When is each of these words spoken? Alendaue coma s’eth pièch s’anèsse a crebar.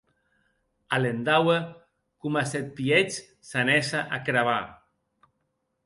Alendaue 0.95 1.57
coma 2.19 2.43
s’eth 2.49 2.71
pièch 2.77 3.15
s’anèsse 3.49 3.99
a 4.15 4.17
crebar. 4.25 4.67